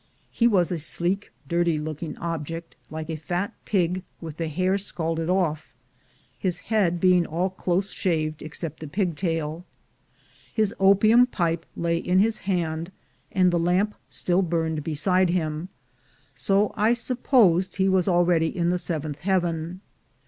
He 0.31 0.47
was 0.47 0.71
a 0.71 0.79
sleek 0.79 1.31
dirty 1.47 1.77
looking 1.77 2.17
object, 2.17 2.75
like 2.89 3.07
a 3.07 3.15
fat 3.17 3.53
pig 3.65 4.01
with 4.19 4.37
the 4.37 4.47
hair 4.47 4.79
scalded 4.79 5.29
off, 5.29 5.75
his 6.39 6.57
head 6.73 6.99
being 6.99 7.23
all 7.27 7.51
close 7.51 7.93
shaved 7.93 8.41
excepting 8.41 8.89
the 8.89 8.91
pigtail. 8.93 9.63
His 10.51 10.73
opium 10.79 11.27
pipe 11.27 11.67
lay 11.75 11.97
in 11.99 12.17
his 12.17 12.39
hand, 12.49 12.91
and 13.31 13.51
the 13.51 13.59
lamp 13.59 13.93
still 14.09 14.41
burned 14.41 14.83
beside 14.83 15.29
him, 15.29 15.69
so 16.33 16.71
I 16.75 16.95
supposed 16.95 17.75
he 17.75 17.87
was 17.87 18.07
already 18.07 18.47
in 18.47 18.71
the 18.71 18.79
seventh 18.79 19.19
heaven. 19.19 19.81